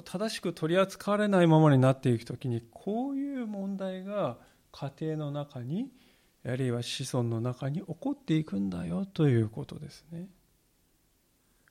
[0.05, 4.37] 正しく取り扱われないままになっていく時にこういう問題が
[4.71, 5.91] 家庭の中に
[6.45, 10.29] あるいは子孫の中に起こっていくんだよということですね。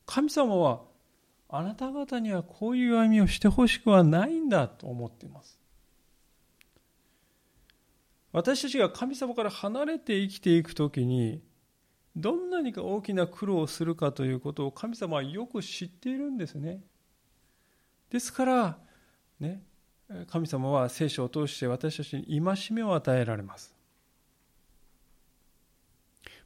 [0.04, 0.82] 神様は
[1.48, 5.58] あなた方にはこういう歩みをしてほしくはないんだと思っています。
[8.32, 11.42] 私たちが神様から離れて生きていくときに
[12.14, 16.80] どんなにか大きな苦労をするかということを神様はよく知っているんですね。
[18.10, 18.78] ですから、
[19.40, 19.62] ね、
[20.28, 23.74] 神様は聖書を通して私たちに戒めを与えられます。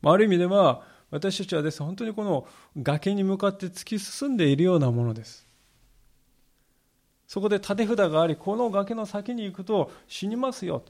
[0.02, 2.46] ある意味では私たちはです、本当にこの
[2.80, 5.46] 崖に向かって突き進んでいるようなものです。
[7.26, 10.82] そこで立て札があり、この崖の先に行くと死にますよ。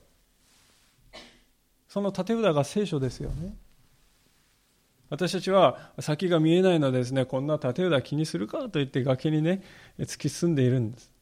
[1.89, 3.55] その立て札が聖書ですよね。
[5.11, 9.63] 私たちは先が見えないのでですね、こんな立て札気にするかと言って崖にね、
[9.99, 11.13] 突き進んでいるんです。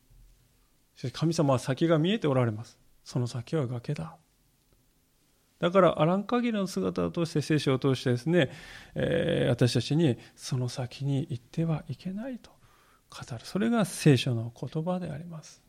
[0.96, 2.78] しかし神様は先が見えておられます。
[3.02, 4.16] その先は崖だ。
[5.58, 8.50] だからあらん限りの姿を通して聖書を通してですね、
[8.94, 12.50] えー、私たちにその先に行ってはいけないと
[13.10, 15.62] 語るそれが聖書の言葉であります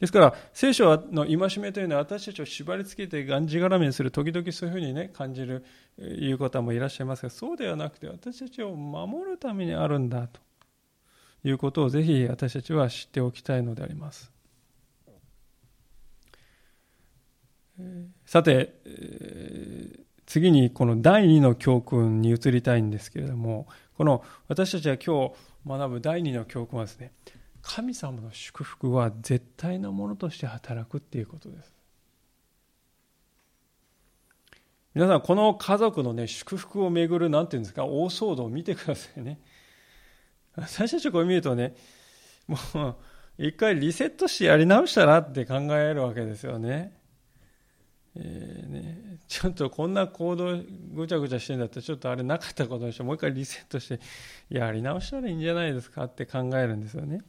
[0.00, 5.64] ですから聖書の戒めというのは私たちを縛り付けてがんじがらめにする時々そういうふうにね感じる
[5.98, 10.40] いう方もいらっしゃいますがそうではなくて私たちを守るためにあるんだと
[11.44, 14.32] いうことをぜひ私たちは知っておきたいのであります。
[18.26, 18.74] さて、
[20.26, 25.34] 次にこの第二の教訓に移りたいんですけれども、この私たちは今日
[25.66, 27.12] 学ぶ第二の教訓はですね、
[27.62, 31.72] 神様の祝福は絶対なものとして働くっていうことです。
[34.94, 39.38] 皆さん、この家族のね、祝福をめぐる、なんていうんですか、大騒動を見てくださいね。
[40.56, 41.76] 私たちこれ見るとね、
[42.46, 42.96] もう、
[43.38, 46.98] 一回リセットしてやり直したらって考えるわけですよね。
[48.16, 50.58] えーね、ちょっとこんな行動
[50.92, 54.00] ぐちゃぐちゃしてんだったらちょっとあれなかったことにしてもう一回リセットして
[54.48, 57.20] やり直したらいいんじゃないですかって考えるんですよね。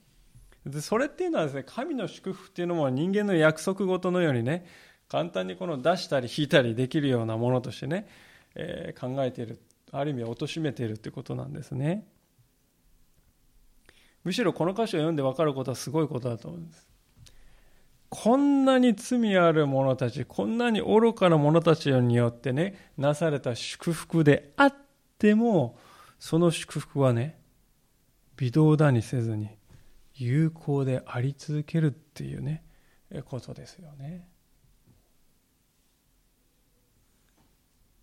[0.65, 4.65] でそれっていうのはですね神の祝福っていうのも人間の約束事のようにね
[5.07, 8.07] 簡単にこの出したり引いたりできるようなものとしてね、
[8.55, 9.59] えー、考えている
[9.91, 12.07] ある意味貶めているってことなんですね。
[14.23, 16.87] むしろこの歌詞を読んで分かることはすごいことだと思うんです。
[18.09, 24.75] こんなに罪ある者たち、こんなに愚かな者たちによってね、なされた祝福であっ
[25.19, 25.77] ても、
[26.17, 27.39] その祝福はね、
[28.35, 29.49] 微動だにせずに、
[30.19, 32.63] 有効であり続けるっていうね、
[33.25, 34.27] ことですよね。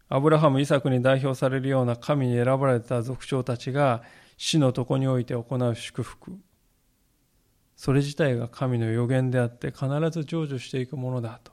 [0.09, 4.03] アブラハム、イサクに代表されるような神に選ばれた族長たちが
[4.37, 6.39] 死の床において行う祝福。
[7.77, 11.53] それ自体が神の予言であって必ず成就していくものだと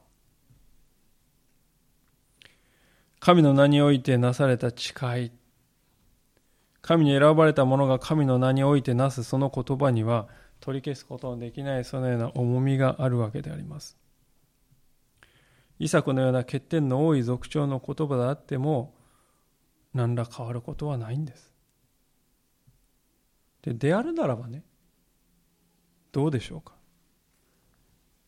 [3.19, 5.32] 神の名においてなされた誓い
[6.82, 10.28] 神に選ばれた者が神の名においてなすその言葉には
[10.63, 13.97] 取り消すことのできないそのような重みがあるわけであります。
[15.78, 18.95] イサクのような欠点の多い族長の言葉であっても
[19.93, 21.52] 何ら変わることはないんです。
[23.62, 24.63] でであるならばね
[26.13, 26.76] どうでしょうか。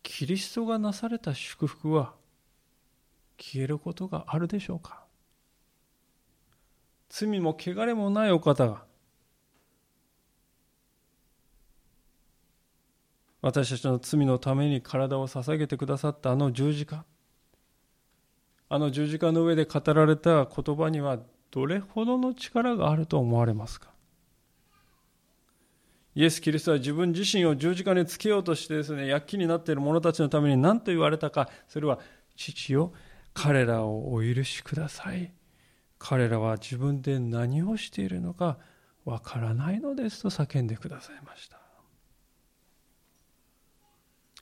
[0.04, 2.16] キリストがなされた祝福は
[3.38, 5.06] 消えることがあるでしょうか。
[7.08, 8.84] 罪も汚れもないお方が
[13.46, 17.06] 私たちの罪のために体を捧げてくださったあの十字架
[18.70, 21.20] あの十字架の上で語られた言葉には
[21.52, 23.92] どれほどの力があると思われますか
[26.16, 32.00] イエス・キリストは自分自身を十字架につけようとしてですね、躍起になっている者たちのために何と言われたか、それは、
[32.36, 32.94] 父よ、
[33.36, 35.32] 彼らをお許しください。
[36.00, 38.58] 彼らは自分で何をしているのか
[39.04, 41.65] わからないのですと叫んでくださいました。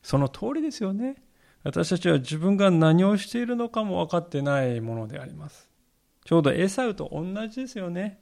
[0.03, 1.23] その通りですよね。
[1.63, 5.69] 私たちは自分が何をしているのかも分かってないものであります。
[6.25, 8.19] ちょうどエサウと同じですよね。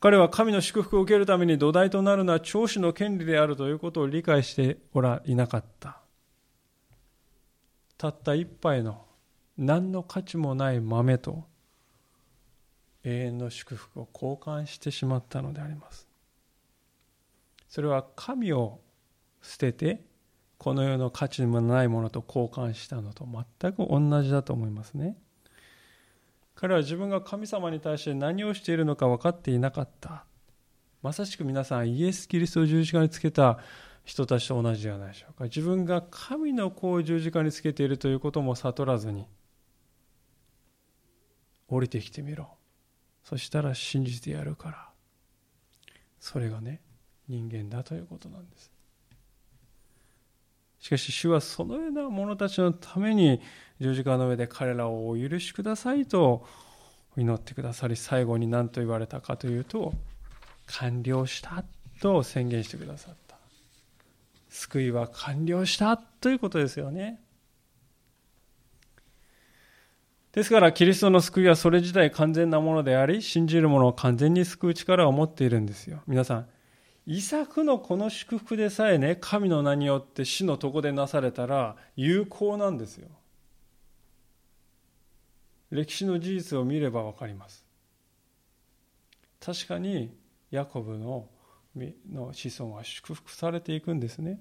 [0.00, 6.00] 彼は神の祝福を受けるために土台となるのは長子の権利であるということを理解しておらいなかった。
[7.96, 9.04] たった一杯の
[9.56, 11.44] 何の価値もない豆と
[13.02, 16.06] 永遠の祝福を交換してしまったのであります。
[17.68, 18.80] それは神を
[19.44, 20.04] 捨てて
[20.58, 23.28] この世の価値もないものと交換したのと
[23.60, 25.16] 全く同じだと思いますね。
[26.54, 30.24] 彼は自分が神様に対して何をしているのか分かっていなかった。
[31.02, 33.58] まさしく皆さん、イエス・キリストを十字架につけた
[34.04, 35.44] 人たちと同じではないでしょうか。
[35.44, 39.26] 自分が神の子を十字架につけているということも悟らずに、
[41.68, 42.48] 降りてきてみろ。
[43.24, 44.88] そしたら信じてやるから。
[46.20, 46.80] それがね、
[47.28, 48.73] 人間だということなんです。
[50.84, 53.40] しかし主はそのような者たちのために
[53.80, 56.46] 十字架の上で彼らをお許しくださいと
[57.16, 59.94] 祈ってくださり最後に何と言われたかというと
[60.66, 61.64] 完了した
[62.02, 63.38] と宣言してくださった。
[64.50, 67.18] 救いは完了したということですよね。
[70.32, 76.02] ですからキリストの救いはそれ自体完全なものであり信じる者を完全に救う力を持っているんですよ。
[76.06, 76.53] 皆さん
[77.06, 83.08] イサクのこの祝福でさえね、神の名によって死の床でなされたら有効なんですよ。
[85.70, 87.64] 歴史の事実を見ればわかります。
[89.38, 90.16] 確かに
[90.50, 91.28] ヤコブの
[92.10, 94.40] の子孫は祝福されていくんですね。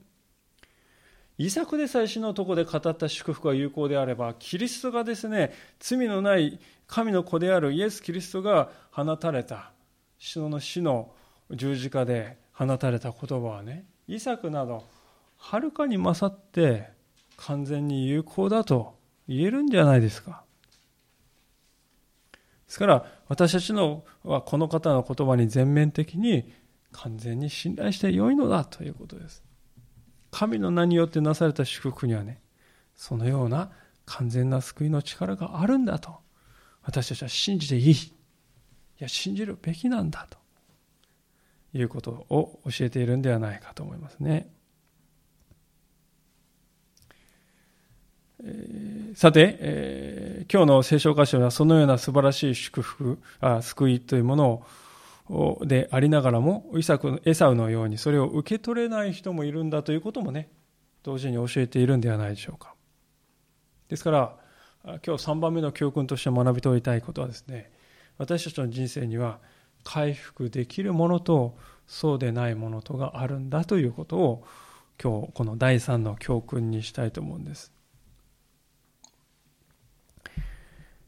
[1.37, 9.71] イサクでさえ死のとこで語った祝福が有効であれば、キリストがですね、罪のない神の子であるイエス・キリストが放たれた、
[10.19, 11.11] 死の死の
[11.49, 14.83] 十字架で放たれた言葉はねイサクなど
[15.37, 16.89] はるかに勝って
[17.35, 18.95] 完全に有効だと
[19.27, 20.43] 言えるんじゃないですか。
[22.31, 22.37] で
[22.67, 26.51] すから私たちのはこの方の言葉に全面的に
[26.91, 29.43] 完全に信頼してよいのだということです。
[30.31, 32.41] 神の名によってなされた祝福にはね
[32.95, 33.71] そのような
[34.05, 36.15] 完全な救いの力があるんだと
[36.83, 37.91] 私たちは信じていい。
[37.91, 38.13] い
[38.99, 40.42] や信じるべきなんだと。
[41.73, 44.53] いうことを教えているんではないかと思いますね。
[49.15, 54.63] さて、えー、今日の聖書箇所はそのような素晴らしい祝福あ救いというもの
[55.29, 60.49] をでありながらもイサクエサウのようにそれを受け取れない人もいるんだということもね
[61.03, 62.73] 同時に教えているんではないでしょうか
[63.87, 64.35] ですから
[64.83, 67.71] 今日3番目の教訓として学び取りたいことはですね
[68.17, 69.39] 私たちの人生には
[69.83, 71.57] 回復できるものと
[71.87, 74.43] そうでないものとがあるんだということを
[75.01, 77.71] 今日この第3の教訓にしたいと思うんです。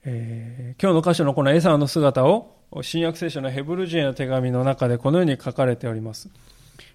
[0.08, 6.30] えー、今日の箇所のこのエサの姿を新約聖書のヘブル人への手紙の中でこのように書かれております。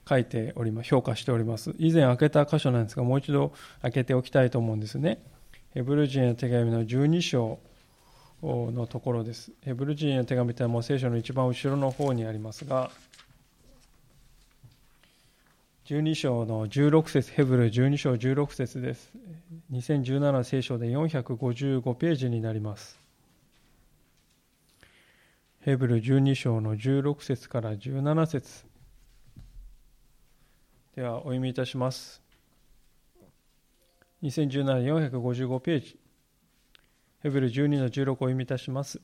[0.08, 0.88] 書いております。
[0.88, 1.74] 評価しております。
[1.78, 3.52] 以前開けた箇所なんですが、もう一度
[3.82, 5.22] 開けておきたいと思うんですね。
[5.72, 7.60] ヘブル人への手紙の12章
[8.42, 9.52] のところです。
[9.62, 12.90] ヘブル人への手紙というのはもう聖書の一番後ろの方にありますが、
[15.86, 19.12] 12章の16節ヘブル12章16節です。
[19.72, 22.98] 2017聖書で455ページになります。
[25.62, 28.64] ヘブル12章の16節から17節
[30.96, 32.22] ではお読みいたします。
[34.22, 35.98] 2017-455ページ。
[37.22, 39.00] ヘブル12の16を読みいたします。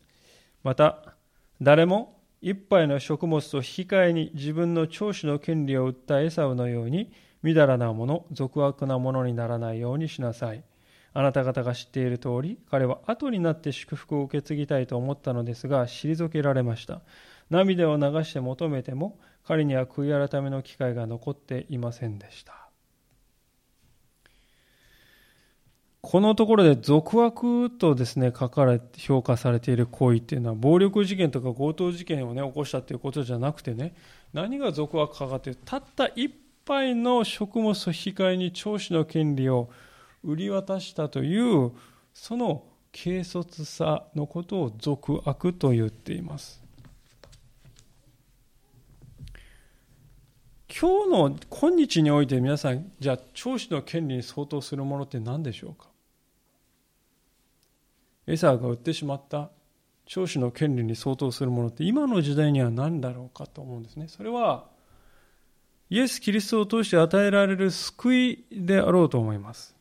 [0.62, 1.14] また、
[1.60, 7.12] 誰も一杯の食物と引き換えに自分の長子の権利を売ったエサウのように、
[7.42, 10.62] みだらなもの、俗悪なものにならないようにしなさい。
[11.12, 17.00] あなた方が知っている通り、彼は後になって祝福を受け継ぎたいと思ったのですが、退けられました。
[17.48, 22.65] 涙を流して求めても、彼には悔い改めの機会が残っていませんでした。
[26.08, 33.92] このところで続悪とですね、書かれ、評価されている行為っていうのは、暴力事件とか強盗事件をね、起こしたっていうことじゃなくてね、
[34.32, 39.68] 何が続悪かかっていう、たった一杯の食物と引き換えに長子の権利を
[40.22, 41.72] 売り渡したという、
[42.14, 46.62] その軽率さのことを続悪と言っています。
[50.68, 55.95] 今日の今日において皆さん、じゃあ、長子の権利に相当するものって何でしょうか
[58.26, 59.50] エサが売ってしまった
[60.06, 64.08] 長子の権利に相当するものって今の時代には何だろうかと思うんですね。
[64.08, 64.66] それは
[65.90, 69.76] イエス・キリストを通して与えられる救いであろうと思います。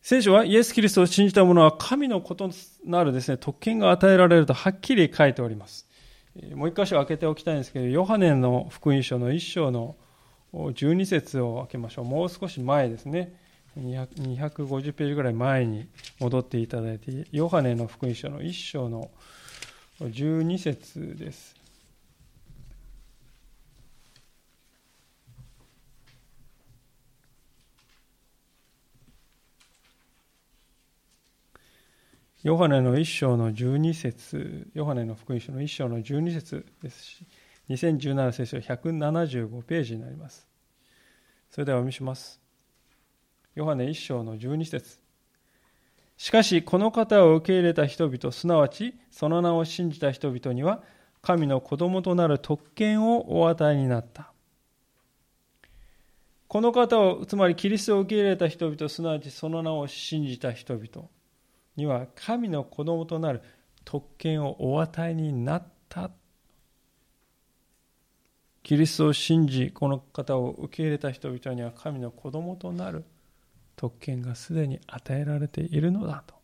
[0.00, 2.48] 聖書はイエス・キリストを信じた者は神のこと
[2.84, 5.86] なるですね、特権が与えられるとはっきり書いております。
[6.54, 9.96] もう一箇所開けておきたいんですけど、ヨハネの福音書の一章の
[10.54, 12.04] 12節を開けましょう。
[12.06, 13.34] もう少し前ですね。
[13.78, 19.10] 250ページぐらい前に戻っていただいて、ヨハネの福音書の1章の
[20.00, 21.56] 12節です。
[32.44, 37.26] ヨハネの一章の12節ヨハネの福音書の一章の12節ですし、
[37.68, 40.46] 2017聖書175ページになります。
[41.50, 42.37] それではお見せします。
[43.58, 45.00] ヨハネ一章の12節
[46.16, 50.80] しかし、この方を受け入れた人々、すなわち、その名を信じた人々には、
[51.22, 54.30] 神の子供となる特権をお与えになった。
[56.46, 61.08] この方を、つまりキリストを受け入れた人々、すなわちその名を信じた人々
[61.74, 63.42] には、神の子供となる
[63.84, 66.12] 特権をお与えになった。
[68.62, 73.04] キリストを信じ、この方を受け入れた人々には、神の子供となる
[73.78, 76.34] 特権がすでに与えられているのだと。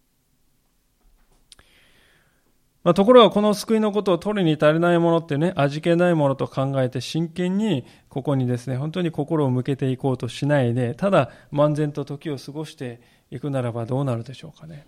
[2.84, 14.86] まあ、ところがこの救いのことを取るに足りないものってね、味気ないものと考えて真剣にここにですね、本当に心を向けていこうとしないで、ただ漫然と時を過ごしていくならばどうなるでしょうかね。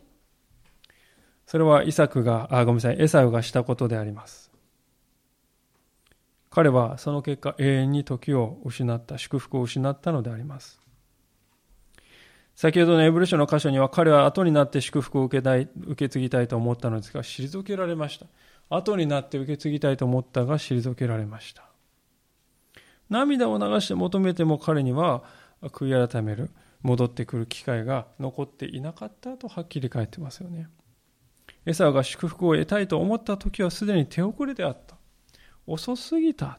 [1.47, 4.53] それはイサクが、あ、ごめんなさい、エサウがしたことであります。
[6.51, 10.86] 彼はその結果永遠に時を失った、祝福を失ったのであります。
[12.57, 18.26] 先ほどのエブル書の箇所には彼は後になって祝福を受けたい受け継ぎたいと思ったのですが退けられました。
[18.70, 21.64] 後になって受け継ぎたいと思ったが退けられました。
[23.11, 25.22] 涙を流して求めても彼には
[25.62, 26.50] 悔い改める
[26.82, 30.68] 戻ってくる機会が残っていなかったとはっきり書いてますよね。
[31.66, 34.96] エサが祝福を得たいと思った時はすでに手遅れであった。
[35.66, 36.59] 遅すぎた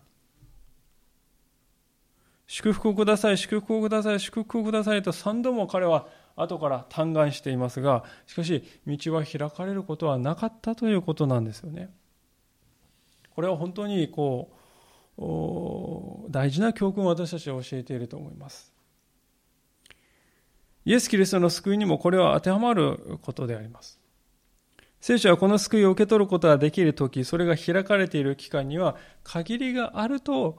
[2.48, 11.94] 祝福をください、祝福をください、祝福をくださいと3度も彼は後から嘆願していますが、しかし道は開かれることはなかったということなんですよね。
[13.36, 14.52] これは本当にこ
[15.18, 18.74] う、大事な教訓を私たちは教えていると思います。
[20.86, 24.00] イエス・キリストの救いにもこれは当てはまることであります。
[25.02, 30.58] 聖書はこの救いを受け取ることができるとき、それが開かれている期間には限りがあると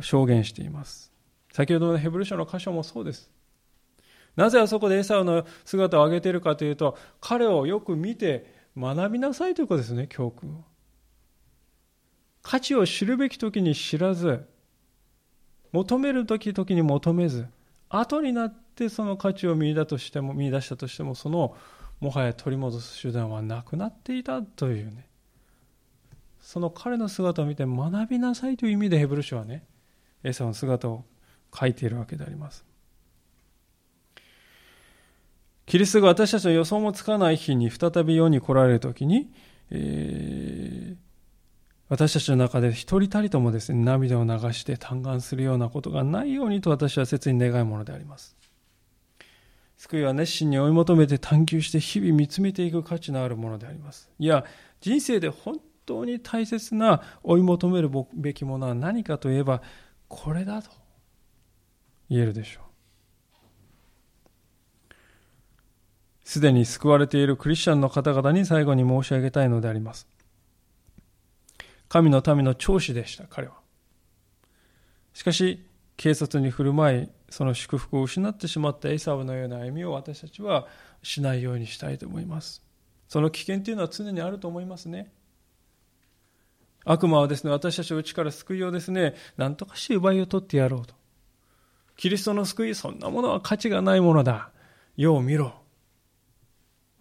[0.00, 1.12] 証言しています。
[1.52, 3.30] 先ほどのヘブル書の箇所もそうです。
[4.36, 10.64] なぜあそこでエサウの姿を上げているかというと、彼をよく見て学びなさいということですね、教訓を。
[12.42, 14.46] 価値を知るべき時に知らず、
[15.72, 17.46] 求める時々に求めず、
[17.88, 21.56] 後になってその価値を見出としても見出したとしても、その
[22.00, 25.08] もはや取り戻す手段はなくなっていたというね。
[26.44, 29.64] その彼の姿を見て学びなさいという意味でヘブル書はね、
[30.22, 31.04] エサの姿を
[31.58, 32.66] 書いているわけであります。
[35.64, 39.32] キリストが私たちの予想もつかない日に再び世に来られるときに、
[39.70, 40.96] えー、
[41.88, 48.36] 私たちの中で一人たりともですね、涙を流して嘆願するようなことがないようにと私は切に願うものであります。
[49.78, 54.10] 救いは熱心に追い求めて探求して日々見つめていく価値のあるものであります。
[54.18, 54.44] いや、
[54.82, 59.62] 人生で本当に大切な追い求めるべきものは何かといえば
[60.08, 60.70] これだと
[62.08, 62.64] 言えるでしょう。
[66.24, 70.08] すでに救われているクリスチャンの方々に最後に申し上げたいのであります。
[71.88, 73.54] 神の民の長子でした彼は。
[75.12, 75.64] しかし
[75.96, 80.66] 軽率に振る舞いその祝福を失ってしまったエサウのような歩みを私たちは
[81.02, 82.62] しないようにしたいと思います。
[83.08, 85.12] その危険というのは常にあると思いますね。
[86.84, 90.94] 悪魔はですね、私たちのうちから救いをですね、何とかして奪いを取ってやろうと。
[91.96, 94.50] キリストの救い、そんなものは価値がないものだ。
[94.96, 95.54] よう見ろ。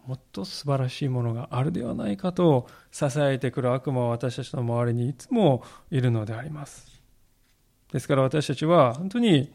[0.05, 7.01] もっと素晴らしいものがあるではないかと支えてくる悪魔は私たちの周りにいつもいるのであります。
[7.91, 9.53] ですから私たちは本当に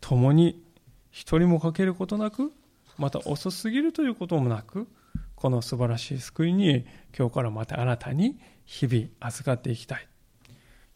[0.00, 0.62] 共に
[1.10, 2.52] 一人も欠けることなく、
[2.96, 4.86] また遅すぎるということもなく、
[5.34, 6.86] この素晴らしい救いに
[7.16, 10.06] 今日からまた新たに日々預かっていきたい。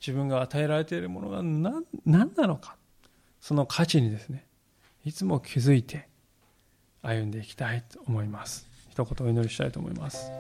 [0.01, 2.77] 自分が与えられているものが何何なのか。
[3.41, 4.45] その価値にですね
[5.05, 6.09] いつも気づいて
[7.01, 8.69] 歩んでいきたいと思います。
[8.91, 10.31] 一言お祈りしたいと思います。